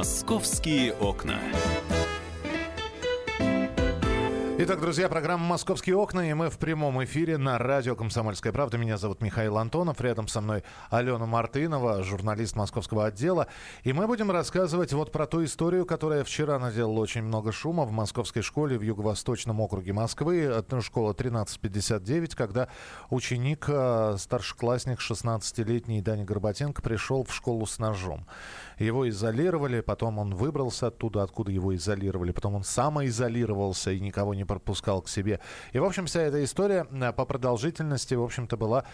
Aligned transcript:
Московские 0.00 0.94
окна. 0.94 1.38
Итак, 4.62 4.78
друзья, 4.78 5.08
программа 5.08 5.46
«Московские 5.46 5.96
окна», 5.96 6.28
и 6.28 6.34
мы 6.34 6.50
в 6.50 6.58
прямом 6.58 7.02
эфире 7.02 7.38
на 7.38 7.56
радио 7.56 7.96
«Комсомольская 7.96 8.52
правда». 8.52 8.76
Меня 8.76 8.98
зовут 8.98 9.22
Михаил 9.22 9.56
Антонов, 9.56 10.02
рядом 10.02 10.28
со 10.28 10.42
мной 10.42 10.64
Алена 10.90 11.24
Мартынова, 11.24 12.02
журналист 12.02 12.56
московского 12.56 13.06
отдела. 13.06 13.46
И 13.84 13.94
мы 13.94 14.06
будем 14.06 14.30
рассказывать 14.30 14.92
вот 14.92 15.12
про 15.12 15.24
ту 15.24 15.42
историю, 15.44 15.86
которая 15.86 16.24
вчера 16.24 16.58
наделала 16.58 17.00
очень 17.00 17.22
много 17.22 17.52
шума 17.52 17.86
в 17.86 17.90
московской 17.90 18.42
школе 18.42 18.76
в 18.76 18.82
юго-восточном 18.82 19.60
округе 19.60 19.94
Москвы. 19.94 20.62
Школа 20.82 21.12
1359, 21.12 22.34
когда 22.34 22.68
ученик, 23.08 23.64
э, 23.66 24.16
старшеклассник, 24.18 24.98
16-летний 24.98 26.02
Даня 26.02 26.26
Горбатенко 26.26 26.82
пришел 26.82 27.24
в 27.24 27.34
школу 27.34 27.64
с 27.64 27.78
ножом. 27.78 28.26
Его 28.78 29.08
изолировали, 29.08 29.80
потом 29.80 30.18
он 30.18 30.34
выбрался 30.34 30.88
оттуда, 30.88 31.22
откуда 31.22 31.50
его 31.50 31.74
изолировали, 31.74 32.32
потом 32.32 32.56
он 32.56 32.62
самоизолировался 32.62 33.92
и 33.92 34.00
никого 34.00 34.34
не 34.34 34.49
пропускал 34.50 35.02
к 35.02 35.08
себе. 35.08 35.38
И, 35.72 35.78
в 35.78 35.84
общем, 35.84 36.06
вся 36.06 36.22
эта 36.22 36.42
история 36.42 36.86
э, 36.90 37.12
по 37.12 37.24
продолжительности, 37.24 38.14
в 38.14 38.22
общем-то, 38.22 38.56
была 38.56 38.84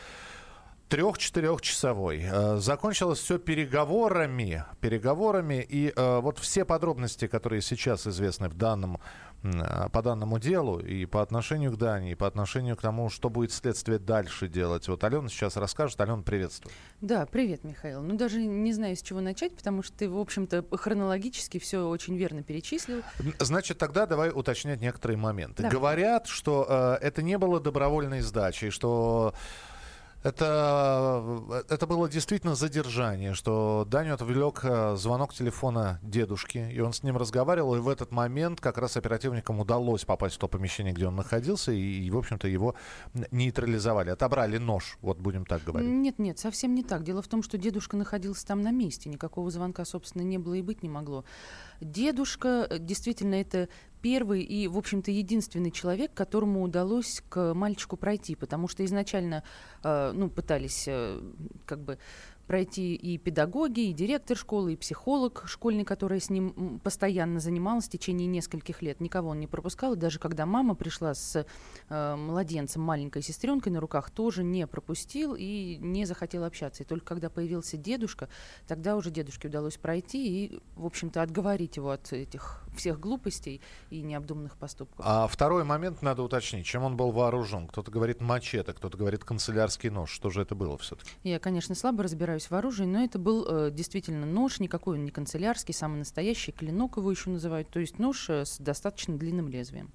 трех-четырехчасовой. 0.88 2.22
Э, 2.22 2.56
закончилось 2.58 3.18
все 3.18 3.38
переговорами, 3.38 4.64
переговорами, 4.80 5.66
и 5.68 5.92
э, 5.94 6.20
вот 6.20 6.38
все 6.38 6.64
подробности, 6.64 7.26
которые 7.26 7.62
сейчас 7.62 8.06
известны 8.06 8.48
в 8.48 8.54
данном, 8.54 9.00
э, 9.42 9.88
по 9.90 10.02
данному 10.02 10.38
делу, 10.38 10.78
и 10.78 11.04
по 11.06 11.22
отношению 11.22 11.72
к 11.72 11.76
Дании, 11.76 12.12
и 12.12 12.14
по 12.14 12.26
отношению 12.26 12.76
к 12.76 12.82
тому, 12.82 13.10
что 13.10 13.30
будет 13.30 13.52
следствие 13.52 13.98
дальше 13.98 14.48
делать. 14.48 14.86
Вот 14.86 15.02
Алена 15.02 15.28
сейчас 15.28 15.56
расскажет. 15.56 16.00
Алена, 16.00 16.22
приветствую. 16.22 16.72
Да, 17.00 17.26
привет, 17.26 17.64
Михаил. 17.64 18.02
Ну, 18.02 18.16
даже 18.16 18.40
не 18.42 18.72
знаю, 18.72 18.96
с 18.96 19.02
чего 19.02 19.20
начать, 19.20 19.56
потому 19.56 19.82
что 19.82 19.96
ты, 19.96 20.08
в 20.08 20.18
общем-то, 20.18 20.64
хронологически 20.72 21.58
все 21.58 21.88
очень 21.88 22.16
верно 22.16 22.42
перечислил. 22.42 23.02
Значит, 23.40 23.78
тогда 23.78 24.06
давай 24.06 24.30
уточнять 24.30 24.80
некоторые 24.80 25.18
моменты. 25.18 25.62
Давай. 25.62 25.72
Говорят, 25.72 26.26
что 26.28 26.66
э, 26.68 27.04
это 27.04 27.22
не 27.22 27.38
было 27.38 27.58
добровольной 27.60 28.20
сдачей, 28.20 28.70
что 28.70 29.34
это, 30.26 31.64
это 31.68 31.86
было 31.86 32.08
действительно 32.08 32.54
задержание, 32.54 33.34
что 33.34 33.86
Даню 33.88 34.14
отвлек 34.14 34.60
э, 34.64 34.96
звонок 34.96 35.32
телефона 35.32 36.00
дедушки, 36.02 36.58
и 36.58 36.80
он 36.80 36.92
с 36.92 37.04
ним 37.04 37.16
разговаривал, 37.16 37.76
и 37.76 37.78
в 37.78 37.88
этот 37.88 38.10
момент 38.10 38.60
как 38.60 38.78
раз 38.78 38.96
оперативникам 38.96 39.60
удалось 39.60 40.04
попасть 40.04 40.34
в 40.34 40.38
то 40.38 40.48
помещение, 40.48 40.92
где 40.92 41.06
он 41.06 41.14
находился, 41.14 41.70
и, 41.70 42.06
и 42.06 42.10
в 42.10 42.18
общем-то, 42.18 42.48
его 42.48 42.74
нейтрализовали, 43.30 44.10
отобрали 44.10 44.58
нож, 44.58 44.98
вот 45.00 45.18
будем 45.18 45.46
так 45.46 45.62
говорить. 45.62 45.88
Нет, 45.88 46.18
нет, 46.18 46.38
совсем 46.40 46.74
не 46.74 46.82
так. 46.82 47.04
Дело 47.04 47.22
в 47.22 47.28
том, 47.28 47.44
что 47.44 47.56
дедушка 47.56 47.96
находился 47.96 48.46
там 48.46 48.62
на 48.62 48.72
месте, 48.72 49.08
никакого 49.08 49.50
звонка, 49.50 49.84
собственно, 49.84 50.22
не 50.22 50.38
было 50.38 50.54
и 50.54 50.62
быть 50.62 50.82
не 50.82 50.88
могло. 50.88 51.24
Дедушка, 51.80 52.66
э, 52.68 52.78
действительно, 52.78 53.36
это 53.36 53.68
первый 54.02 54.42
и, 54.42 54.68
в 54.68 54.78
общем-то, 54.78 55.10
единственный 55.10 55.70
человек, 55.70 56.12
которому 56.14 56.62
удалось 56.62 57.22
к 57.28 57.54
мальчику 57.54 57.96
пройти, 57.96 58.34
потому 58.34 58.68
что 58.68 58.84
изначально, 58.84 59.42
э, 59.82 60.12
ну, 60.14 60.30
пытались 60.30 60.84
э, 60.86 61.20
как 61.64 61.80
бы 61.80 61.98
пройти 62.46 62.94
и 62.94 63.18
педагоги, 63.18 63.88
и 63.88 63.92
директор 63.92 64.36
школы, 64.36 64.74
и 64.74 64.76
психолог 64.76 65.44
школьный, 65.46 65.84
который 65.84 66.20
с 66.20 66.30
ним 66.30 66.80
постоянно 66.82 67.40
занималась 67.40 67.86
в 67.86 67.90
течение 67.90 68.26
нескольких 68.26 68.82
лет. 68.82 69.00
Никого 69.00 69.30
он 69.30 69.40
не 69.40 69.46
пропускал, 69.46 69.94
и 69.94 69.96
даже 69.96 70.18
когда 70.18 70.46
мама 70.46 70.74
пришла 70.74 71.14
с 71.14 71.44
э, 71.88 72.16
младенцем, 72.16 72.82
маленькой 72.82 73.22
сестренкой 73.22 73.72
на 73.72 73.80
руках, 73.80 74.10
тоже 74.10 74.44
не 74.44 74.66
пропустил 74.66 75.34
и 75.36 75.76
не 75.80 76.04
захотел 76.04 76.44
общаться. 76.44 76.82
И 76.82 76.86
только 76.86 77.06
когда 77.06 77.30
появился 77.30 77.76
дедушка, 77.76 78.28
тогда 78.66 78.96
уже 78.96 79.10
дедушке 79.10 79.48
удалось 79.48 79.76
пройти 79.76 80.44
и, 80.44 80.60
в 80.76 80.86
общем-то, 80.86 81.22
отговорить 81.22 81.76
его 81.76 81.90
от 81.90 82.12
этих 82.12 82.62
всех 82.76 83.00
глупостей 83.00 83.60
и 83.90 84.02
необдуманных 84.02 84.56
поступков. 84.56 85.04
А 85.06 85.26
второй 85.26 85.64
момент 85.64 86.02
надо 86.02 86.22
уточнить, 86.22 86.66
чем 86.66 86.84
он 86.84 86.96
был 86.96 87.10
вооружен. 87.10 87.66
Кто-то 87.68 87.90
говорит 87.90 88.20
мачете, 88.20 88.72
кто-то 88.72 88.96
говорит 88.96 89.24
канцелярский 89.24 89.90
нож. 89.90 90.10
Что 90.10 90.30
же 90.30 90.42
это 90.42 90.54
было 90.54 90.78
все-таки? 90.78 91.10
Я, 91.22 91.38
конечно, 91.38 91.74
слабо 91.74 92.02
разбираюсь 92.02 92.50
в 92.50 92.54
оружии, 92.54 92.84
но 92.84 93.02
это 93.04 93.18
был 93.18 93.46
э, 93.48 93.70
действительно 93.70 94.26
нож, 94.26 94.60
никакой 94.60 94.98
он 94.98 95.04
не 95.04 95.10
канцелярский, 95.10 95.74
самый 95.74 95.98
настоящий, 95.98 96.52
клинок 96.52 96.96
его 96.96 97.10
еще 97.10 97.30
называют, 97.30 97.68
то 97.70 97.80
есть 97.80 97.98
нож 97.98 98.28
э, 98.28 98.44
с 98.44 98.58
достаточно 98.58 99.16
длинным 99.16 99.48
лезвием. 99.48 99.90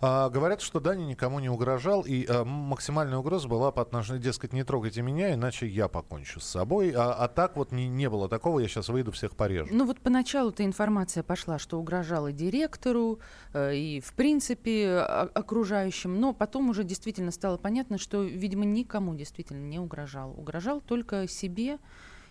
А, 0.00 0.28
говорят, 0.30 0.60
что 0.60 0.80
Дани 0.80 1.04
никому 1.04 1.40
не 1.40 1.48
угрожал, 1.48 2.02
и 2.02 2.26
а, 2.28 2.44
максимальная 2.44 3.18
угроза 3.18 3.48
была 3.48 3.70
по 3.70 3.82
отношению, 3.82 4.22
дескать, 4.22 4.52
не 4.52 4.64
трогайте 4.64 5.02
меня, 5.02 5.34
иначе 5.34 5.66
я 5.66 5.88
покончу 5.88 6.40
с 6.40 6.46
собой. 6.46 6.92
А, 6.96 7.12
а 7.12 7.28
так 7.28 7.56
вот 7.56 7.72
не, 7.72 7.88
не 7.88 8.08
было 8.08 8.28
такого, 8.28 8.60
я 8.60 8.68
сейчас 8.68 8.88
выйду, 8.88 9.12
всех 9.12 9.36
порежу. 9.36 9.68
Ну 9.70 9.86
вот 9.86 10.00
поначалу-то 10.00 10.64
информация 10.64 11.22
пошла, 11.22 11.58
что 11.58 11.78
угрожала 12.24 12.32
директору 12.32 13.18
э, 13.52 13.76
и, 13.76 14.00
в 14.00 14.12
принципе, 14.14 14.98
окружающим, 14.98 16.20
но 16.20 16.32
потом 16.32 16.70
уже 16.70 16.84
действительно 16.84 17.30
стало 17.30 17.56
понятно, 17.56 17.98
что, 17.98 18.22
видимо, 18.22 18.64
никому 18.64 19.14
действительно 19.14 19.64
не 19.66 19.78
угрожал. 19.78 20.34
Угрожал 20.36 20.80
только 20.80 21.26
себе, 21.28 21.78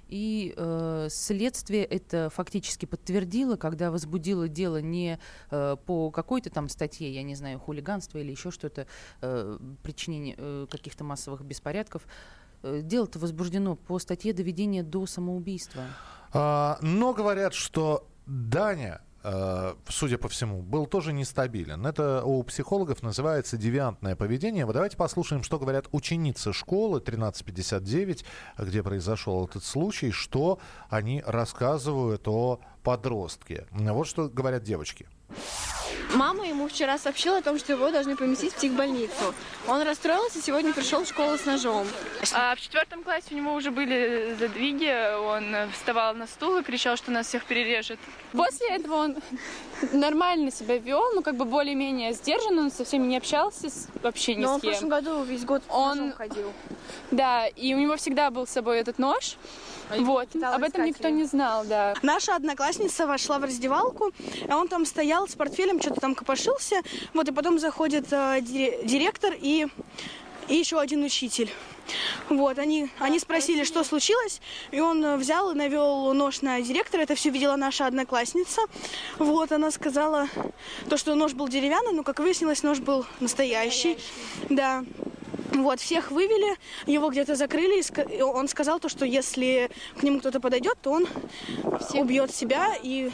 и 0.10 0.54
э, 0.56 1.08
следствие 1.10 1.86
это 1.86 2.30
фактически 2.30 2.86
подтвердило, 2.86 3.56
когда 3.56 3.90
возбудило 3.90 4.48
дело 4.48 4.82
не 4.82 5.20
э, 5.50 5.78
по 5.86 6.12
какой-то 6.12 6.50
там 6.50 6.70
статье, 6.70 7.12
я 7.12 7.24
не 7.24 7.36
знаю, 7.36 7.60
хулиганство 7.60 8.20
или 8.20 8.32
еще 8.32 8.52
что-то, 8.52 8.86
э, 9.22 9.58
причинение 9.82 10.36
э, 10.38 10.68
каких-то 10.70 11.04
массовых 11.04 11.44
беспорядков. 11.44 12.04
Э, 12.64 12.82
Дело-то 12.84 13.20
возбуждено 13.20 13.76
по 13.76 13.98
статье 14.00 14.34
доведения 14.34 14.84
до 14.84 15.06
самоубийства. 15.06 15.84
А, 16.34 16.78
но 16.82 17.14
говорят, 17.14 17.54
что 17.54 18.08
Даня 18.26 19.02
судя 19.88 20.18
по 20.18 20.28
всему, 20.28 20.62
был 20.62 20.86
тоже 20.86 21.14
нестабилен. 21.14 21.86
Это 21.86 22.24
у 22.24 22.44
психологов 22.44 23.02
называется 23.02 23.58
девиантное 23.58 24.16
поведение. 24.16 24.66
Вот 24.66 24.74
давайте 24.74 24.98
послушаем, 24.98 25.44
что 25.44 25.60
говорят 25.60 25.88
ученицы 25.92 26.52
школы 26.52 27.00
1359, 27.00 28.26
где 28.60 28.84
произошел 28.84 29.46
этот 29.46 29.64
случай, 29.64 30.12
что 30.12 30.60
они 30.90 31.24
рассказывают 31.26 32.28
о 32.28 32.60
подростке. 32.84 33.66
Вот 33.72 34.08
что 34.08 34.28
говорят 34.28 34.64
девочки. 34.64 35.08
Мама 36.14 36.46
ему 36.48 36.68
вчера 36.68 36.98
сообщила 36.98 37.38
о 37.38 37.42
том, 37.42 37.58
что 37.58 37.74
его 37.74 37.90
должны 37.90 38.16
поместить 38.16 38.54
в 38.54 38.56
психбольницу. 38.58 39.34
Он 39.68 39.82
расстроился, 39.82 40.42
сегодня 40.42 40.72
пришел 40.74 41.04
в 41.04 41.08
школу 41.08 41.38
с 41.38 41.46
ножом. 41.46 41.88
А 42.34 42.56
в 42.56 42.62
четвертом 42.62 43.04
классе 43.04 43.28
у 43.32 43.36
него 43.36 43.54
уже 43.54 43.72
были 43.72 44.36
задвиги, 44.40 45.18
он 45.18 45.72
вставал 45.72 46.14
на 46.14 46.28
стул 46.28 46.58
и 46.58 46.64
кричал, 46.64 46.98
что 46.98 47.12
нас 47.12 47.28
всех 47.28 47.46
перережет. 47.46 48.00
После 48.32 48.68
этого 48.70 48.96
он 48.96 49.18
нормально 49.92 50.52
себя 50.52 50.78
вел, 50.78 51.14
ну 51.16 51.22
как 51.24 51.36
бы 51.36 51.46
более-менее 51.46 52.14
сдержанно, 52.14 52.62
он 52.64 52.72
со 52.72 52.86
всеми 52.86 53.08
не 53.08 53.18
общался 53.18 53.70
с- 53.70 53.88
вообще 54.02 54.36
ни 54.36 54.44
Но 54.44 54.56
с 54.56 54.58
в 54.60 54.62
прошлом 54.62 54.80
кем. 54.82 54.90
году 54.90 55.24
весь 55.24 55.44
год 55.46 55.64
Он- 55.70 56.12
ходил. 56.14 56.54
Да, 57.12 57.48
и 57.48 57.74
у 57.74 57.80
него 57.80 57.96
всегда 57.98 58.30
был 58.30 58.46
с 58.46 58.52
собой 58.52 58.80
этот 58.80 59.00
нож. 59.00 59.36
Вот, 59.98 60.30
пыталась 60.30 60.56
об 60.56 60.64
этом 60.64 60.82
искать 60.84 60.88
никто 60.88 61.10
не 61.10 61.24
знал, 61.26 61.66
да. 61.66 61.94
Наша 62.02 62.36
одноклассница 62.36 63.06
вошла 63.06 63.38
в 63.40 63.44
раздевалку, 63.44 64.12
а 64.50 64.58
он 64.58 64.68
там 64.68 64.86
стоял 64.86 65.28
с 65.28 65.36
портфелем, 65.36 65.80
что-то 65.82 66.02
там 66.04 66.16
копошился. 66.16 66.82
Вот, 67.14 67.30
и 67.30 67.32
потом 67.32 67.60
заходит 67.60 68.12
э, 68.12 68.42
дире- 68.42 68.84
директор 68.84 69.34
и, 69.34 69.68
и 70.50 70.56
еще 70.56 70.78
один 70.82 71.02
учитель. 71.02 71.50
Вот, 72.30 72.60
они, 72.60 72.90
они 73.00 73.20
спросили, 73.20 73.64
что 73.64 73.86
случилось, 73.86 74.42
и 74.72 74.82
он 74.82 75.04
э, 75.06 75.16
взял 75.16 75.52
и 75.52 75.56
навел 75.56 76.14
нож 76.14 76.42
на 76.42 76.62
директора. 76.62 77.04
Это 77.04 77.16
все 77.16 77.30
видела 77.30 77.56
наша 77.56 77.88
одноклассница. 77.88 78.62
Вот, 79.18 79.54
она 79.54 79.72
сказала, 79.72 80.28
то, 80.90 80.98
что 80.98 81.16
нож 81.16 81.32
был 81.32 81.48
деревянный, 81.48 81.94
но, 81.94 82.04
как 82.04 82.20
выяснилось, 82.20 82.64
нож 82.64 82.80
был 82.80 83.06
настоящий. 83.22 83.98
Да. 84.50 84.84
Вот, 85.54 85.80
всех 85.80 86.12
вывели, 86.12 86.58
его 86.86 87.10
где-то 87.12 87.36
закрыли, 87.36 87.82
и 88.14 88.22
он 88.22 88.50
сказал 88.50 88.80
то, 88.80 88.90
что 88.90 89.06
если 89.06 89.70
к 89.98 90.04
нему 90.04 90.20
кто-то 90.20 90.42
подойдет, 90.42 90.78
то 90.82 90.92
он 90.92 91.08
убьет 91.94 92.36
себя 92.36 92.76
и 92.82 93.12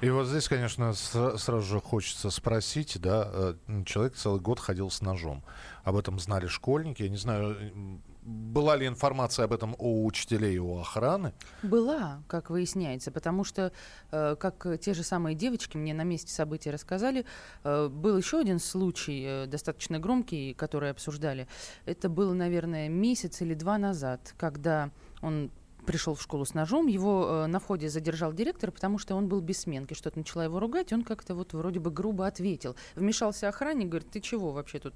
И 0.00 0.08
вот 0.08 0.26
здесь, 0.26 0.48
конечно, 0.48 0.94
сразу 0.94 1.60
же 1.60 1.78
хочется 1.78 2.30
спросить, 2.30 2.98
да, 3.00 3.28
э, 3.30 3.54
человек 3.84 4.14
целый 4.14 4.40
год 4.40 4.58
ходил 4.58 4.90
с 4.90 5.02
ножом. 5.02 5.44
Об 5.84 5.96
этом 5.96 6.18
знали 6.18 6.46
школьники. 6.46 7.02
Я 7.02 7.10
не 7.10 7.18
знаю, 7.18 8.00
была 8.22 8.76
ли 8.76 8.86
информация 8.86 9.44
об 9.44 9.52
этом 9.52 9.74
у 9.78 10.06
учителей 10.06 10.54
и 10.54 10.58
у 10.58 10.78
охраны? 10.78 11.34
Была, 11.62 12.22
как 12.28 12.48
выясняется, 12.48 13.10
потому 13.10 13.44
что, 13.44 13.72
э, 14.10 14.36
как 14.36 14.66
те 14.80 14.94
же 14.94 15.02
самые 15.02 15.36
девочки 15.36 15.76
мне 15.76 15.92
на 15.92 16.04
месте 16.04 16.32
событий 16.32 16.70
рассказали, 16.70 17.26
э, 17.64 17.88
был 17.88 18.16
еще 18.16 18.40
один 18.40 18.58
случай, 18.58 19.46
достаточно 19.48 19.98
громкий, 19.98 20.54
который 20.54 20.90
обсуждали. 20.90 21.46
Это 21.84 22.08
было, 22.08 22.32
наверное, 22.32 22.88
месяц 22.88 23.42
или 23.42 23.52
два 23.52 23.76
назад, 23.76 24.34
когда 24.38 24.90
он 25.20 25.50
пришел 25.90 26.14
в 26.14 26.22
школу 26.22 26.44
с 26.44 26.54
ножом, 26.54 26.86
его 26.86 27.26
э, 27.28 27.46
на 27.46 27.58
входе 27.58 27.88
задержал 27.88 28.32
директор, 28.32 28.70
потому 28.70 28.98
что 28.98 29.16
он 29.16 29.26
был 29.26 29.40
без 29.40 29.62
сменки, 29.62 29.94
что-то 29.94 30.18
начала 30.18 30.44
его 30.44 30.60
ругать, 30.60 30.92
он 30.92 31.02
как-то 31.02 31.34
вот 31.34 31.52
вроде 31.52 31.80
бы 31.80 31.90
грубо 31.90 32.28
ответил. 32.28 32.76
Вмешался 32.94 33.48
охранник, 33.48 33.88
говорит, 33.88 34.08
ты 34.08 34.20
чего 34.20 34.52
вообще 34.52 34.78
тут 34.78 34.94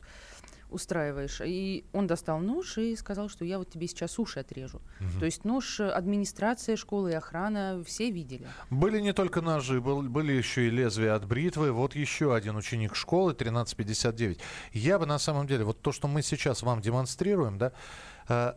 устраиваешь. 0.71 1.41
И 1.45 1.85
он 1.93 2.07
достал 2.07 2.39
нож 2.39 2.79
и 2.79 2.95
сказал, 2.97 3.29
что 3.29 3.45
я 3.45 3.59
вот 3.59 3.71
тебе 3.71 3.89
сейчас 3.89 4.19
уши 4.21 4.39
отрежу. 4.41 4.81
То 5.19 5.25
есть 5.25 5.45
нож, 5.45 5.81
э, 5.81 5.89
администрация 5.89 6.77
школы 6.77 7.11
и 7.11 7.15
охрана 7.15 7.83
все 7.85 8.13
видели. 8.13 8.47
Были 8.71 9.01
не 9.01 9.13
только 9.13 9.41
ножи, 9.41 9.81
был- 9.81 10.03
были 10.03 10.33
еще 10.33 10.69
и 10.69 10.71
лезвия 10.71 11.17
от 11.17 11.27
бритвы. 11.27 11.73
Вот 11.73 11.97
еще 11.97 12.37
один 12.37 12.57
ученик 12.57 12.95
школы, 12.95 13.35
1359. 13.35 14.39
Я 14.73 14.99
бы 15.01 15.07
на 15.07 15.19
самом 15.19 15.47
деле, 15.49 15.65
вот 15.65 15.81
то, 15.81 15.91
что 15.91 16.07
мы 16.07 16.23
сейчас 16.23 16.63
вам 16.63 16.81
демонстрируем, 16.81 17.59
да, 17.59 17.73
э, 18.29 18.53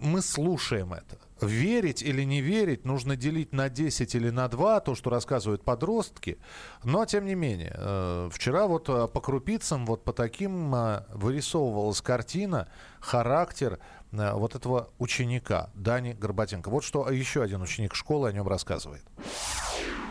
мы 0.00 0.20
слушаем 0.20 0.92
это. 0.92 1.16
Верить 1.40 2.02
или 2.02 2.22
не 2.22 2.40
верить 2.40 2.84
нужно 2.84 3.16
делить 3.16 3.52
на 3.52 3.68
10 3.68 4.14
или 4.14 4.30
на 4.30 4.48
2, 4.48 4.80
то, 4.80 4.94
что 4.94 5.10
рассказывают 5.10 5.64
подростки. 5.64 6.38
Но, 6.84 7.04
тем 7.06 7.24
не 7.24 7.34
менее, 7.34 7.74
э, 7.76 8.28
вчера 8.32 8.66
вот 8.66 8.88
э, 8.88 9.08
по 9.08 9.20
крупицам, 9.20 9.84
вот 9.84 10.04
по 10.04 10.12
таким 10.12 10.74
э, 10.74 11.04
вырисовывалась 11.10 12.00
картина, 12.00 12.68
характер 13.00 13.78
вот 14.12 14.54
этого 14.54 14.90
ученика 15.00 15.70
Дани 15.74 16.12
Горбатенко. 16.12 16.68
Вот 16.68 16.84
что 16.84 17.10
еще 17.10 17.42
один 17.42 17.62
ученик 17.62 17.96
школы 17.96 18.28
о 18.28 18.32
нем 18.32 18.46
рассказывает. 18.46 19.02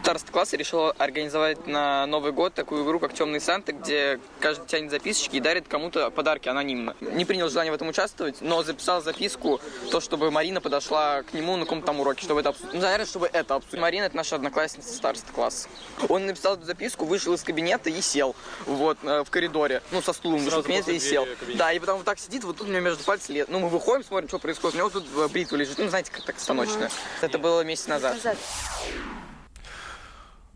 Староста 0.03 0.33
класса 0.33 0.57
решила 0.57 0.91
организовать 0.97 1.65
на 1.65 2.05
Новый 2.07 2.33
год 2.33 2.53
такую 2.53 2.83
игру, 2.83 2.99
как 2.99 3.13
«Темный 3.13 3.39
Санта», 3.39 3.71
где 3.71 4.19
каждый 4.41 4.67
тянет 4.67 4.91
записочки 4.91 5.37
и 5.37 5.39
дарит 5.39 5.69
кому-то 5.69 6.11
подарки 6.11 6.49
анонимно. 6.49 6.93
Не 6.99 7.23
принял 7.23 7.47
желания 7.47 7.71
в 7.71 7.75
этом 7.75 7.87
участвовать, 7.87 8.41
но 8.41 8.63
записал 8.63 9.01
записку, 9.01 9.61
то, 9.91 10.01
чтобы 10.01 10.29
Марина 10.29 10.59
подошла 10.59 11.23
к 11.23 11.33
нему 11.33 11.55
на 11.55 11.63
каком-то 11.63 11.85
там 11.85 12.01
уроке, 12.01 12.21
чтобы 12.21 12.41
это 12.41 12.49
обсудить. 12.49 12.73
Ну, 12.73 12.81
наверное, 12.81 13.05
чтобы 13.05 13.29
это 13.31 13.55
обсудить. 13.55 13.79
Марина– 13.79 14.03
это 14.07 14.17
наша 14.17 14.35
одноклассница 14.35 14.93
староста 14.93 15.31
класса. 15.31 15.69
Он 16.09 16.25
написал 16.25 16.55
эту 16.55 16.65
записку, 16.65 17.05
вышел 17.05 17.33
из 17.33 17.41
кабинета 17.41 17.89
и 17.89 18.01
сел 18.01 18.35
вот 18.65 18.97
э, 19.03 19.23
в 19.23 19.29
коридоре, 19.29 19.81
ну, 19.91 20.01
со 20.01 20.11
стулом 20.11 20.39
вышел 20.39 20.59
из 20.59 20.65
кабинета 20.65 20.91
и 20.91 20.99
сел. 20.99 21.25
Да, 21.55 21.71
и 21.71 21.79
потом 21.79 21.99
вот 21.99 22.05
так 22.05 22.19
сидит, 22.19 22.43
вот 22.43 22.57
тут 22.57 22.67
у 22.67 22.69
меня 22.69 22.81
между 22.81 23.05
пальцев 23.05 23.29
лет. 23.29 23.47
Ну, 23.47 23.59
мы 23.59 23.69
выходим, 23.69 24.03
смотрим, 24.03 24.27
что 24.27 24.37
происходит. 24.37 24.75
У 24.75 24.79
него 24.79 24.89
тут 24.89 25.05
э, 25.15 25.27
бритва 25.29 25.55
лежит, 25.55 25.77
ну, 25.77 25.87
знаете, 25.87 26.11
как 26.11 26.25
так 26.25 26.37
станочная. 26.41 26.91
Это 27.21 27.39
было 27.39 27.61
месяц 27.61 27.87
назад. 27.87 28.17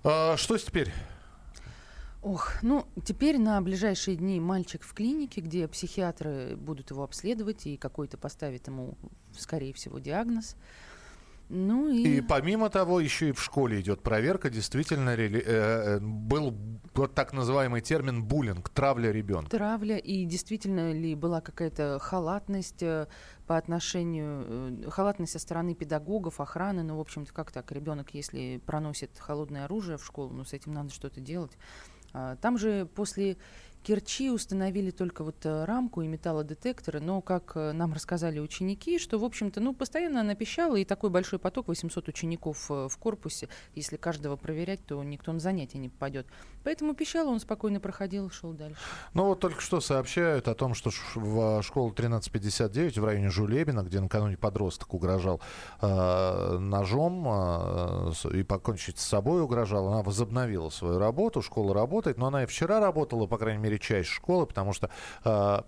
А, 0.09 0.37
что 0.37 0.57
теперь? 0.57 0.93
Ох, 2.23 2.53
ну, 2.61 2.87
теперь 3.03 3.37
на 3.37 3.61
ближайшие 3.61 4.15
дни 4.15 4.39
мальчик 4.39 4.83
в 4.83 4.93
клинике, 4.93 5.41
где 5.41 5.67
психиатры 5.67 6.55
будут 6.55 6.91
его 6.91 7.03
обследовать 7.03 7.67
и 7.67 7.75
какой-то 7.75 8.17
поставит 8.17 8.67
ему, 8.67 8.97
скорее 9.37 9.73
всего, 9.73 9.99
диагноз. 9.99 10.55
Ну 11.49 11.89
и... 11.89 12.17
И 12.17 12.21
помимо 12.21 12.69
того, 12.69 12.99
еще 12.99 13.29
и 13.29 13.31
в 13.31 13.41
школе 13.41 13.79
идет 13.79 14.01
проверка. 14.01 14.49
Действительно, 14.49 15.15
рели- 15.15 15.43
э, 15.45 15.97
э, 15.97 15.99
был 15.99 16.53
вот 16.93 17.13
так 17.13 17.31
называемый 17.31 17.81
термин 17.81 18.23
буллинг, 18.23 18.69
травля 18.69 19.11
ребенка. 19.11 19.51
травля 19.51 19.97
и 19.97 20.25
действительно 20.25 20.91
ли 20.91 21.15
была 21.15 21.39
какая-то 21.39 21.99
халатность 21.99 22.83
э, 22.83 23.07
по 23.47 23.57
отношению 23.57 24.45
э, 24.85 24.89
халатность 24.89 25.31
со 25.31 25.39
стороны 25.39 25.73
педагогов, 25.73 26.41
охраны, 26.41 26.83
ну 26.83 26.97
в 26.97 26.99
общем-то 26.99 27.33
как 27.33 27.51
так 27.51 27.71
ребенок, 27.71 28.13
если 28.13 28.61
проносит 28.65 29.17
холодное 29.17 29.65
оружие 29.65 29.97
в 29.97 30.05
школу, 30.05 30.31
ну 30.33 30.43
с 30.43 30.53
этим 30.53 30.73
надо 30.73 30.89
что-то 30.93 31.21
делать. 31.21 31.57
А, 32.13 32.35
Там 32.35 32.57
же 32.57 32.85
после 32.93 33.37
Керчи 33.83 34.29
установили 34.29 34.91
только 34.91 35.23
вот 35.23 35.45
э, 35.45 35.63
рамку 35.63 36.01
и 36.01 36.07
металлодетекторы, 36.07 36.99
но, 36.99 37.21
как 37.21 37.53
э, 37.55 37.71
нам 37.71 37.93
рассказали 37.93 38.39
ученики, 38.39 38.99
что, 38.99 39.17
в 39.17 39.23
общем-то, 39.23 39.61
ну, 39.61 39.73
постоянно 39.73 40.19
она 40.19 40.35
пищала, 40.35 40.75
и 40.75 40.83
такой 40.83 41.09
большой 41.09 41.39
поток, 41.39 41.69
800 41.69 42.09
учеников 42.09 42.69
в 42.69 42.97
корпусе, 42.99 43.47
если 43.75 43.95
каждого 43.95 44.35
проверять, 44.35 44.85
то 44.85 45.01
никто 45.03 45.31
на 45.31 45.39
занятия 45.39 45.77
не 45.77 45.87
попадет. 45.87 46.27
Поэтому 46.67 46.93
пищала, 46.95 47.29
он 47.29 47.39
спокойно 47.39 47.79
проходил, 47.79 48.29
шел 48.29 48.51
дальше. 48.51 48.75
Ну 49.13 49.23
вот 49.27 49.39
только 49.39 49.61
что 49.61 49.79
сообщают 49.79 50.49
о 50.49 50.53
том, 50.53 50.73
что 50.73 50.89
в 51.15 51.63
школу 51.63 51.91
1359 51.91 52.97
в 52.97 53.05
районе 53.05 53.29
Жулебина, 53.29 53.83
где 53.83 54.01
накануне 54.01 54.35
подросток 54.35 54.93
угрожал 54.93 55.39
э, 55.79 56.57
ножом 56.59 57.25
э, 57.25 58.11
и 58.33 58.43
покончить 58.43 58.99
с 58.99 59.07
собой 59.07 59.43
угрожал, 59.43 59.87
она 59.87 60.03
возобновила 60.03 60.69
свою 60.69 60.99
работу, 60.99 61.41
школа 61.41 61.73
работает, 61.73 62.17
но 62.17 62.27
она 62.27 62.43
и 62.43 62.45
вчера 62.45 62.81
работала, 62.81 63.27
по 63.27 63.37
крайней 63.37 63.63
мере, 63.63 63.79
часть 63.79 64.09
школы, 64.09 64.45
потому 64.45 64.73
что 64.73 64.89
э, 65.23 65.61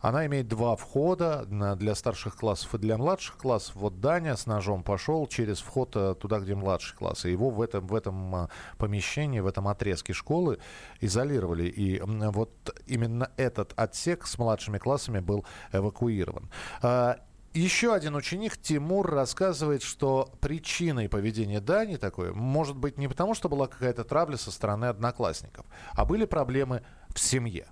она 0.00 0.26
имеет 0.26 0.48
два 0.48 0.76
входа 0.76 1.44
для 1.46 1.94
старших 1.94 2.36
классов 2.36 2.74
и 2.74 2.78
для 2.78 2.98
младших 2.98 3.36
классов. 3.36 3.74
Вот 3.76 4.00
Даня 4.00 4.36
с 4.36 4.46
ножом 4.46 4.82
пошел 4.82 5.26
через 5.26 5.58
вход 5.58 5.96
э, 5.96 6.14
туда, 6.20 6.38
где 6.38 6.54
младший 6.54 6.96
класс. 6.96 7.24
И 7.24 7.30
его 7.30 7.50
в 7.50 7.60
этом, 7.62 7.86
в 7.86 7.94
этом 7.94 8.34
а, 8.34 8.50
помещении, 8.78 9.40
в 9.40 9.46
этом 9.46 9.68
отрезке 9.68 10.12
школы 10.12 10.58
изолировали. 11.00 11.68
И 11.68 12.00
вот 12.00 12.78
именно 12.86 13.30
этот 13.36 13.72
отсек 13.76 14.26
с 14.26 14.38
младшими 14.38 14.78
классами 14.78 15.20
был 15.20 15.44
эвакуирован. 15.72 16.50
А, 16.82 17.18
Еще 17.54 17.94
один 17.94 18.14
ученик, 18.16 18.58
Тимур, 18.58 19.10
рассказывает, 19.10 19.82
что 19.82 20.30
причиной 20.40 21.08
поведения 21.08 21.60
Дани 21.60 21.96
такое 21.96 22.34
может 22.34 22.76
быть 22.76 22.98
не 22.98 23.08
потому, 23.08 23.34
что 23.34 23.48
была 23.48 23.66
какая-то 23.66 24.04
травля 24.04 24.36
со 24.36 24.50
стороны 24.50 24.84
одноклассников, 24.84 25.64
а 25.94 26.04
были 26.04 26.26
проблемы 26.26 26.82
в 27.08 27.18
семье. 27.18 27.68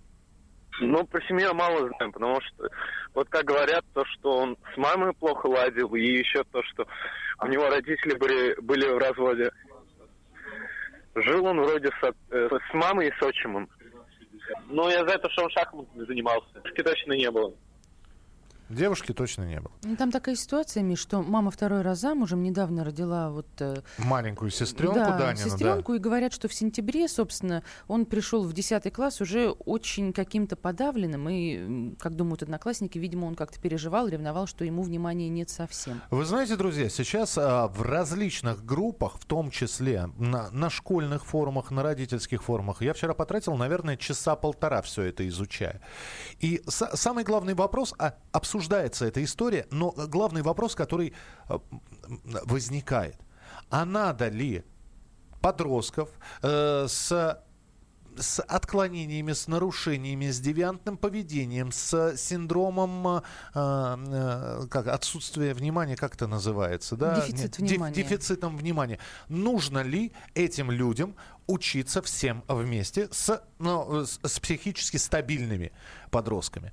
Ну, 0.81 1.07
про 1.07 1.21
семью 1.23 1.49
я 1.49 1.55
мало 1.55 1.89
знаю, 1.89 2.13
потому 2.13 2.41
что, 2.41 2.69
вот 3.15 3.29
как 3.29 3.45
говорят, 3.45 3.85
то, 3.95 4.05
что 4.07 4.39
он 4.39 4.57
с 4.75 4.77
мамой 4.77 5.13
плохо 5.15 5.47
ладил, 5.47 5.95
и 5.95 6.03
еще 6.03 6.43
то, 6.51 6.63
что 6.65 6.87
у 7.41 7.47
него 7.47 7.69
родители 7.69 8.17
были, 8.17 8.61
были 8.61 8.89
в 8.89 8.99
разводе. 8.99 9.51
Жил 11.15 11.45
он 11.45 11.61
вроде 11.61 11.89
с, 11.89 12.13
э, 12.31 12.49
с 12.51 12.75
мамой 12.75 13.09
и 13.09 13.13
с 13.13 13.23
отчимом. 13.23 13.69
Но 14.67 14.91
я 14.91 15.07
за 15.07 15.19
то, 15.19 15.31
что 15.31 15.45
он 15.45 15.51
шахматами 15.51 16.05
занимался. 16.07 16.61
Точно 16.61 17.13
не 17.13 17.31
было. 17.31 17.55
Девушки 18.75 19.13
точно 19.13 19.45
не 19.45 19.61
было. 19.61 19.73
Ну, 19.83 19.97
Там 19.97 20.11
такая 20.11 20.35
ситуация, 20.35 20.83
Миш, 20.83 20.99
что 20.99 21.23
мама 21.23 21.51
второй 21.51 21.83
раз 21.83 22.01
замужем 22.01 22.43
недавно 22.43 22.85
родила 22.85 23.31
вот 23.31 23.47
э, 23.61 23.83
Маленькую 23.99 24.51
сестренку 24.51 24.95
да, 24.95 25.17
Данину, 25.17 25.51
сестренку, 25.51 25.95
и 25.95 25.99
говорят, 25.99 26.33
что 26.33 26.49
в 26.49 26.55
сентябре, 26.55 27.09
собственно, 27.09 27.63
он 27.89 28.07
пришел 28.07 28.43
в 28.45 28.53
10 28.53 28.93
класс 28.93 29.21
уже 29.21 29.51
очень 29.51 30.13
каким-то 30.13 30.57
подавленным, 30.57 31.29
и, 31.29 31.95
как 31.97 32.15
думают 32.15 32.43
одноклассники, 32.43 32.99
видимо, 32.99 33.27
он 33.27 33.35
как-то 33.35 33.61
переживал, 33.61 34.09
ревновал, 34.09 34.47
что 34.47 34.65
ему 34.65 34.83
внимания 34.83 35.29
нет 35.29 35.51
совсем. 35.51 36.03
Вы 36.11 36.25
знаете, 36.25 36.57
друзья, 36.57 36.89
сейчас 36.89 37.39
а, 37.39 37.69
в 37.69 37.83
различных 37.83 38.65
группах, 38.65 39.19
в 39.19 39.25
том 39.25 39.51
числе 39.51 40.09
на, 40.19 40.51
на 40.51 40.71
школьных 40.71 41.25
форумах, 41.25 41.71
на 41.71 41.83
родительских 41.83 42.43
форумах, 42.43 42.83
я 42.83 42.93
вчера 42.93 43.15
потратил, 43.15 43.55
наверное, 43.57 43.97
часа 43.97 44.35
полтора 44.37 44.83
все 44.83 45.03
это 45.03 45.27
изучая. 45.29 45.81
И 46.41 46.63
са- 46.67 46.97
самый 46.97 47.25
главный 47.25 47.55
вопрос, 47.55 47.95
а, 47.99 48.15
обсуждается 48.69 49.05
эта 49.07 49.23
история, 49.23 49.67
но 49.71 49.91
главный 49.93 50.43
вопрос, 50.43 50.75
который 50.75 51.13
м, 51.49 51.63
возникает, 52.45 53.17
а 53.71 53.85
надо 53.85 54.29
ли 54.29 54.65
подростков 55.41 56.09
э, 56.43 56.87
с 56.89 57.39
с 58.17 58.41
отклонениями, 58.43 59.33
с 59.33 59.49
нарушениями, 59.49 60.31
с 60.31 60.39
девиантным 60.39 60.97
поведением, 60.97 61.73
с 61.73 62.17
синдромом 62.17 63.09
э, 63.09 63.21
э, 63.57 64.67
как, 64.71 64.87
отсутствия 64.87 65.53
внимания, 65.53 65.97
как 65.97 66.15
это 66.15 66.29
называется? 66.29 66.95
Да? 66.95 67.17
Дефицит 67.17 67.59
Не- 67.59 67.67
деф- 67.67 67.73
внимания. 67.73 67.95
дефицитом 67.97 68.57
внимания. 68.57 69.01
Нужно 69.29 69.81
ли 69.83 70.13
этим 70.37 70.71
людям 70.71 71.17
учиться 71.49 72.03
всем 72.03 72.45
вместе 72.47 73.09
с, 73.11 73.43
ну, 73.59 74.05
с, 74.07 74.21
с 74.23 74.39
психически 74.39 74.97
стабильными 74.97 75.73
подростками? 76.13 76.73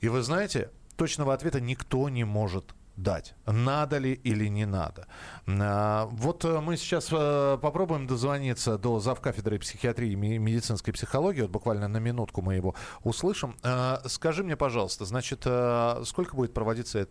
И 0.00 0.08
вы 0.08 0.22
знаете, 0.22 0.70
точного 0.98 1.32
ответа 1.32 1.60
никто 1.60 2.08
не 2.08 2.24
может 2.24 2.74
дать. 2.96 3.34
Надо 3.46 3.98
ли 3.98 4.12
или 4.24 4.48
не 4.48 4.66
надо. 4.66 5.06
А, 5.46 6.06
Вот 6.06 6.44
э, 6.44 6.60
мы 6.60 6.76
сейчас 6.76 7.08
э, 7.12 7.58
попробуем 7.62 8.06
дозвониться 8.06 8.76
до 8.76 8.98
завкафедры 8.98 9.58
психиатрии 9.58 10.10
и 10.10 10.16
медицинской 10.38 10.92
психологии. 10.92 11.42
Вот 11.42 11.50
буквально 11.50 11.86
на 11.88 11.98
минутку 11.98 12.42
мы 12.42 12.56
его 12.56 12.74
услышим. 13.04 13.54
А, 13.62 14.02
Скажи 14.06 14.42
мне, 14.42 14.56
пожалуйста, 14.56 15.04
значит, 15.04 15.42
э, 15.46 16.02
сколько 16.04 16.34
будет 16.34 16.52
проводиться 16.52 17.06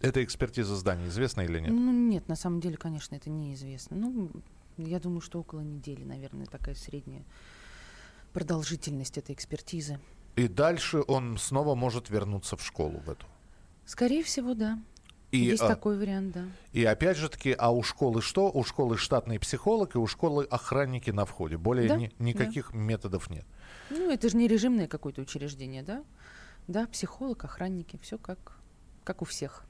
эта 0.00 0.22
экспертиза 0.22 0.76
здания? 0.76 1.08
Известно 1.08 1.40
или 1.40 1.58
нет? 1.58 1.70
Ну, 1.72 1.92
нет, 1.92 2.28
на 2.28 2.36
самом 2.36 2.60
деле, 2.60 2.76
конечно, 2.76 3.16
это 3.16 3.28
неизвестно. 3.28 3.96
Ну, 3.96 4.30
я 4.76 5.00
думаю, 5.00 5.20
что 5.20 5.40
около 5.40 5.60
недели, 5.60 6.04
наверное, 6.04 6.46
такая 6.46 6.76
средняя 6.76 7.24
продолжительность 8.32 9.18
этой 9.18 9.34
экспертизы. 9.34 9.98
И 10.36 10.48
дальше 10.48 11.02
он 11.06 11.38
снова 11.38 11.74
может 11.74 12.10
вернуться 12.10 12.56
в 12.56 12.64
школу 12.64 13.00
в 13.04 13.10
эту. 13.10 13.26
Скорее 13.86 14.22
всего, 14.22 14.54
да. 14.54 14.78
И, 15.30 15.38
Есть 15.38 15.62
а, 15.62 15.68
такой 15.68 15.98
вариант, 15.98 16.32
да. 16.32 16.44
И 16.72 16.84
опять 16.84 17.16
же 17.16 17.28
таки, 17.28 17.54
а 17.58 17.70
у 17.72 17.82
школы 17.82 18.22
что? 18.22 18.50
У 18.52 18.62
школы 18.62 18.96
штатный 18.96 19.40
психолог 19.40 19.94
и 19.96 19.98
у 19.98 20.06
школы 20.06 20.44
охранники 20.44 21.10
на 21.10 21.24
входе. 21.24 21.56
Более 21.56 21.88
Да, 21.88 21.96
ни- 21.96 22.12
никаких 22.18 22.72
методов 22.72 23.30
нет. 23.30 23.44
Ну, 23.90 24.10
это 24.10 24.28
же 24.28 24.36
не 24.36 24.46
режимное 24.46 24.86
какое-то 24.86 25.22
учреждение, 25.22 25.82
да? 25.82 26.04
Да, 26.68 26.86
психолог, 26.86 27.44
охранники, 27.44 27.98
все 28.00 28.16
как, 28.16 28.58
как 29.02 29.22
у 29.22 29.24
всех. 29.24 29.64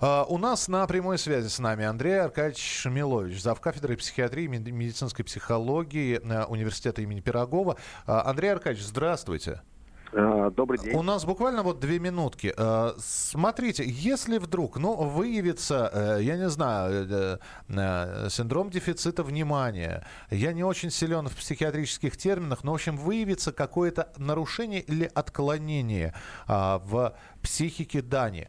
А, 0.00 0.24
у 0.24 0.38
нас 0.38 0.66
на 0.68 0.86
прямой 0.86 1.18
связи 1.18 1.48
с 1.48 1.58
нами 1.58 1.84
Андрей 1.84 2.20
Аркадьевич 2.20 2.60
Шамилович, 2.60 3.40
завкафедрой 3.40 3.96
психиатрии 3.96 4.44
и 4.44 4.48
мед- 4.48 4.66
медицинской 4.66 5.24
психологии 5.24 6.20
э, 6.20 6.44
университета 6.46 7.00
имени 7.02 7.20
Пирогова. 7.20 7.76
А, 8.06 8.28
Андрей 8.28 8.52
Аркадьевич, 8.52 8.86
здравствуйте. 8.86 9.62
А, 10.12 10.50
добрый 10.50 10.78
день. 10.78 10.94
У 10.94 11.02
нас 11.02 11.24
буквально 11.24 11.62
вот 11.62 11.78
две 11.80 11.98
минутки. 11.98 12.52
Э, 12.56 12.92
смотрите, 12.98 13.84
если 13.86 14.38
вдруг, 14.38 14.76
ну, 14.76 14.94
выявится, 14.94 15.90
э, 15.92 16.22
я 16.22 16.36
не 16.36 16.48
знаю, 16.48 17.38
э, 17.68 18.28
синдром 18.28 18.70
дефицита 18.70 19.22
внимания, 19.22 20.04
я 20.30 20.52
не 20.52 20.64
очень 20.64 20.90
силен 20.90 21.28
в 21.28 21.36
психиатрических 21.36 22.16
терминах, 22.16 22.64
но, 22.64 22.72
в 22.72 22.74
общем, 22.74 22.96
выявится 22.96 23.52
какое-то 23.52 24.12
нарушение 24.16 24.80
или 24.80 25.10
отклонение 25.14 26.14
а, 26.46 26.78
в 26.78 27.14
психике 27.42 28.02
Дани, 28.02 28.48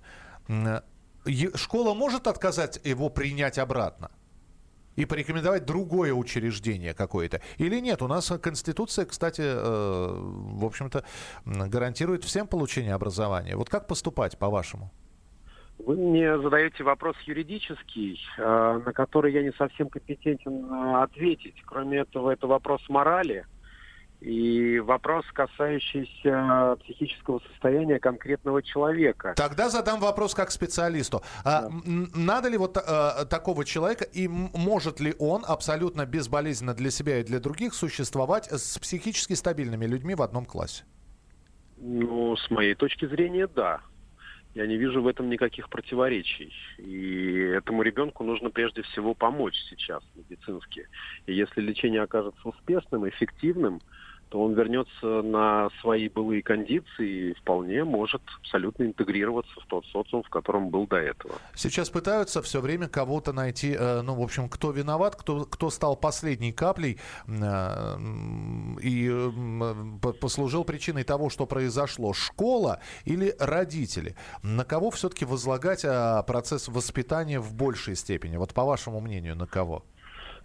школа 1.56 1.94
может 1.94 2.28
отказать 2.28 2.80
его 2.84 3.10
принять 3.10 3.58
обратно? 3.58 4.10
И 4.96 5.06
порекомендовать 5.06 5.66
другое 5.66 6.14
учреждение 6.14 6.94
какое-то. 6.94 7.42
Или 7.58 7.80
нет? 7.80 8.02
У 8.02 8.08
нас 8.08 8.32
Конституция, 8.42 9.06
кстати, 9.06 9.42
э, 9.42 10.16
в 10.16 10.66
общем-то, 10.66 11.04
гарантирует 11.46 12.24
всем 12.24 12.48
получение 12.48 12.94
образования. 12.94 13.56
Вот 13.56 13.70
как 13.70 13.88
поступать, 13.88 14.38
по-вашему? 14.38 14.92
Вы 15.86 15.96
мне 15.96 16.40
задаете 16.40 16.84
вопрос 16.84 17.16
юридический, 17.26 18.20
э, 18.38 18.82
на 18.86 18.94
который 18.94 19.34
я 19.34 19.42
не 19.42 19.52
совсем 19.54 19.90
компетентен 19.90 20.66
э, 20.66 21.04
ответить. 21.04 21.56
Кроме 21.66 22.00
этого, 22.00 22.32
это 22.32 22.48
вопрос 22.48 22.88
морали. 22.90 23.46
И 24.22 24.80
вопрос, 24.80 25.26
касающийся 25.34 26.78
психического 26.84 27.42
состояния 27.50 28.00
конкретного 28.00 28.62
человека. 28.62 29.34
Тогда 29.36 29.68
задам 29.70 30.00
вопрос 30.00 30.36
как 30.36 30.52
специалисту. 30.52 31.24
А, 31.44 31.64
да. 31.64 31.70
Надо 32.14 32.48
ли 32.50 32.58
вот 32.58 32.78
а, 32.78 33.26
такого 33.26 33.66
человека 33.66 34.06
и 34.06 34.28
может 34.28 35.00
ли 35.00 35.16
он 35.18 35.44
абсолютно 35.48 36.06
безболезненно 36.06 36.76
для 36.76 36.92
себя 36.92 37.20
и 37.20 37.24
для 37.24 37.40
других 37.40 37.74
существовать 37.74 38.46
с 38.46 38.78
психически 38.78 39.34
стабильными 39.34 39.88
людьми 39.88 40.14
в 40.14 40.22
одном 40.22 40.46
классе? 40.46 40.84
Ну, 41.78 42.38
с 42.38 42.52
моей 42.52 42.76
точки 42.76 43.08
зрения, 43.08 43.48
да. 43.48 43.82
Я 44.54 44.68
не 44.68 44.78
вижу 44.78 45.02
в 45.02 45.08
этом 45.08 45.30
никаких 45.30 45.68
противоречий. 45.68 46.54
И 46.78 47.38
этому 47.58 47.82
ребенку 47.82 48.24
нужно 48.24 48.52
прежде 48.52 48.84
всего 48.84 49.16
помочь 49.16 49.56
сейчас 49.70 50.04
медицински. 50.14 50.88
И 51.26 51.34
если 51.34 51.62
лечение 51.62 52.04
окажется 52.04 52.48
успешным, 52.48 53.10
эффективным, 53.10 53.82
то 54.32 54.42
он 54.42 54.54
вернется 54.54 55.22
на 55.22 55.70
свои 55.82 56.08
былые 56.08 56.42
кондиции 56.42 57.32
и 57.32 57.34
вполне 57.34 57.84
может 57.84 58.22
абсолютно 58.40 58.86
интегрироваться 58.86 59.52
в 59.60 59.66
тот 59.66 59.86
социум, 59.88 60.24
в 60.24 60.30
котором 60.30 60.70
был 60.70 60.88
до 60.88 60.96
этого. 60.96 61.34
Сейчас 61.54 61.90
пытаются 61.90 62.42
все 62.42 62.62
время 62.62 62.88
кого-то 62.88 63.34
найти, 63.34 63.76
э, 63.78 64.02
ну, 64.02 64.16
в 64.16 64.22
общем, 64.22 64.48
кто 64.48 64.72
виноват, 64.72 65.18
кто, 65.18 65.44
кто 65.44 65.70
стал 65.70 65.98
последней 65.98 66.54
каплей 66.54 66.98
э, 67.28 67.98
и 68.82 69.12
послужил 70.22 70.64
причиной 70.64 71.04
того, 71.04 71.30
что 71.30 71.46
произошло. 71.46 72.14
Школа 72.14 72.80
или 73.04 73.36
родители? 73.38 74.16
На 74.44 74.64
кого 74.64 74.92
все-таки 74.92 75.26
возлагать 75.26 75.84
э, 75.84 76.24
процесс 76.26 76.70
воспитания 76.70 77.42
в 77.42 77.54
большей 77.54 77.98
степени? 77.98 78.38
Вот 78.38 78.54
по 78.54 78.64
вашему 78.64 79.02
мнению, 79.02 79.36
на 79.36 79.46
кого? 79.46 79.84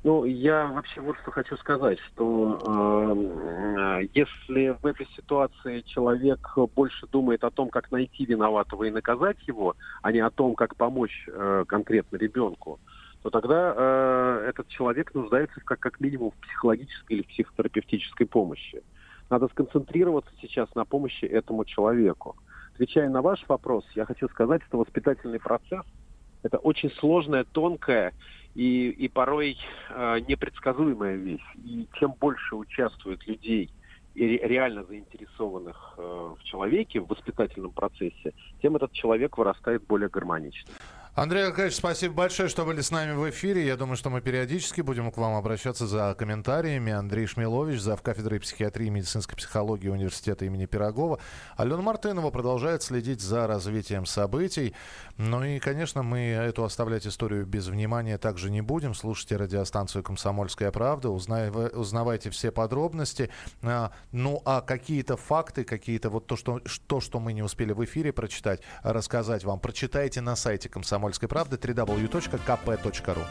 Ну, 0.06 0.24
я 0.24 0.68
вообще 0.68 1.00
вот 1.00 1.16
что 1.20 1.32
хочу 1.32 1.56
сказать, 1.56 1.98
что 1.98 2.60
э, 2.64 4.02
если 4.14 4.68
в 4.80 4.86
этой 4.86 5.04
ситуации 5.16 5.80
человек 5.80 6.38
больше 6.76 7.08
думает 7.08 7.42
о 7.42 7.50
том, 7.50 7.70
как 7.70 7.90
найти 7.90 8.24
виноватого 8.24 8.84
и 8.84 8.92
наказать 8.92 9.36
его, 9.48 9.74
а 10.02 10.12
не 10.12 10.20
о 10.20 10.30
том, 10.30 10.54
как 10.54 10.76
помочь 10.76 11.26
э, 11.26 11.64
конкретно 11.66 12.18
ребенку, 12.18 12.78
то 13.24 13.30
тогда 13.30 13.74
э, 13.76 14.46
этот 14.50 14.68
человек 14.68 15.12
нуждается 15.12 15.60
как, 15.64 15.80
как 15.80 15.98
минимум 15.98 16.30
в 16.30 16.36
психологической 16.36 17.16
или 17.16 17.22
психотерапевтической 17.24 18.28
помощи. 18.28 18.84
Надо 19.28 19.48
сконцентрироваться 19.48 20.30
сейчас 20.40 20.72
на 20.76 20.84
помощи 20.84 21.24
этому 21.24 21.64
человеку. 21.64 22.36
Отвечая 22.74 23.08
на 23.08 23.22
ваш 23.22 23.44
вопрос, 23.48 23.84
я 23.96 24.04
хочу 24.04 24.28
сказать, 24.28 24.62
что 24.68 24.78
воспитательный 24.78 25.40
процесс– 25.40 25.82
это 26.44 26.58
очень 26.58 26.92
сложная, 26.92 27.42
тонкая 27.42 28.12
и, 28.56 28.88
и 28.88 29.08
порой 29.08 29.58
э, 29.90 30.20
непредсказуемая 30.26 31.16
вещь. 31.16 31.44
И 31.62 31.86
чем 31.98 32.14
больше 32.18 32.56
участвует 32.56 33.26
людей 33.26 33.70
и 34.14 34.38
реально 34.38 34.82
заинтересованных 34.84 35.94
э, 35.98 36.34
в 36.38 36.42
человеке, 36.44 37.00
в 37.00 37.06
воспитательном 37.06 37.72
процессе, 37.72 38.32
тем 38.62 38.76
этот 38.76 38.92
человек 38.92 39.36
вырастает 39.36 39.82
более 39.86 40.08
гармонично. 40.08 40.72
Андрей 41.16 41.46
Аркадьевич, 41.46 41.76
спасибо 41.76 42.12
большое, 42.12 42.50
что 42.50 42.66
были 42.66 42.82
с 42.82 42.90
нами 42.90 43.12
в 43.12 43.30
эфире. 43.30 43.66
Я 43.66 43.78
думаю, 43.78 43.96
что 43.96 44.10
мы 44.10 44.20
периодически 44.20 44.82
будем 44.82 45.10
к 45.10 45.16
вам 45.16 45.34
обращаться 45.34 45.86
за 45.86 46.14
комментариями. 46.14 46.92
Андрей 46.92 47.26
Шмилович, 47.26 47.80
зав. 47.80 48.02
кафедрой 48.02 48.38
психиатрии 48.38 48.88
и 48.88 48.90
медицинской 48.90 49.34
психологии 49.34 49.88
университета 49.88 50.44
имени 50.44 50.66
Пирогова. 50.66 51.18
Алена 51.56 51.80
Мартынова 51.80 52.30
продолжает 52.30 52.82
следить 52.82 53.22
за 53.22 53.46
развитием 53.46 54.04
событий. 54.04 54.74
Ну 55.16 55.42
и, 55.42 55.58
конечно, 55.58 56.02
мы 56.02 56.18
эту 56.18 56.64
оставлять 56.64 57.06
историю 57.06 57.46
без 57.46 57.68
внимания 57.68 58.18
также 58.18 58.50
не 58.50 58.60
будем. 58.60 58.92
Слушайте 58.92 59.36
радиостанцию 59.36 60.04
«Комсомольская 60.04 60.70
правда», 60.70 61.08
узнавайте 61.08 62.28
все 62.28 62.50
подробности. 62.50 63.30
А, 63.62 63.90
ну 64.12 64.42
а 64.44 64.60
какие-то 64.60 65.16
факты, 65.16 65.64
какие-то 65.64 66.10
вот 66.10 66.26
то 66.26 66.36
что, 66.36 66.60
то, 66.86 67.00
что 67.00 67.20
мы 67.20 67.32
не 67.32 67.42
успели 67.42 67.72
в 67.72 67.82
эфире 67.86 68.12
прочитать, 68.12 68.60
рассказать 68.82 69.44
вам, 69.44 69.60
прочитайте 69.60 70.20
на 70.20 70.36
сайте 70.36 70.68
«Комсомольской 70.68 71.05
комсомольской 71.06 71.28
правды 71.28 71.56
www.kp.ru 71.56 73.24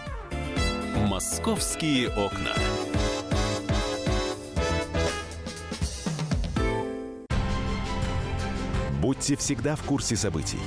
Московские 1.08 2.10
окна. 2.10 2.52
Будьте 9.02 9.36
всегда 9.36 9.76
в 9.76 9.84
курсе 9.84 10.16
событий. 10.16 10.60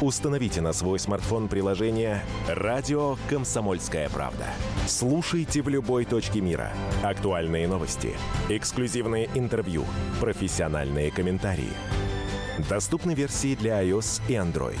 Установите 0.00 0.60
на 0.60 0.72
свой 0.72 0.98
смартфон 0.98 1.48
приложение 1.48 2.22
«Радио 2.48 3.16
Комсомольская 3.28 4.08
правда». 4.08 4.46
Слушайте 4.88 5.62
в 5.62 5.68
любой 5.68 6.04
точке 6.04 6.40
мира. 6.40 6.72
Актуальные 7.02 7.68
новости, 7.68 8.12
эксклюзивные 8.48 9.28
интервью, 9.34 9.84
профессиональные 10.20 11.12
комментарии. 11.12 11.72
Доступны 12.68 13.14
версии 13.14 13.54
для 13.54 13.82
iOS 13.84 14.22
и 14.28 14.32
Android. 14.32 14.80